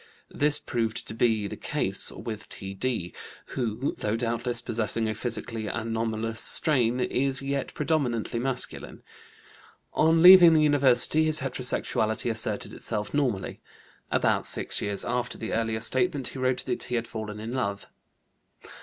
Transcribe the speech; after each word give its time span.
This 0.31 0.57
proved 0.57 1.07
to 1.09 1.13
be! 1.13 1.45
the 1.47 1.55
case 1.55 2.11
with 2.11 2.49
T.D., 2.49 3.13
who, 3.53 3.93
though 3.99 4.15
doubtless 4.15 4.59
possessing 4.59 5.07
a 5.07 5.13
psychically 5.13 5.67
anomalous 5.67 6.41
strain, 6.41 6.99
is 6.99 7.43
yet 7.43 7.71
predominantly 7.75 8.39
masculine. 8.39 9.03
On 9.93 10.23
leaving 10.23 10.53
the 10.53 10.63
university 10.63 11.25
his 11.25 11.41
heterosexuality 11.41 12.31
asserted 12.31 12.73
itself 12.73 13.13
normally. 13.13 13.61
About 14.09 14.47
six 14.47 14.81
years 14.81 15.05
after 15.05 15.37
the 15.37 15.53
earlier 15.53 15.79
statement, 15.79 16.29
he 16.29 16.39
wrote 16.39 16.65
that 16.65 16.81
he 16.85 16.95
had 16.95 17.07
fallen 17.07 17.39
in 17.39 17.51
love. 17.51 17.85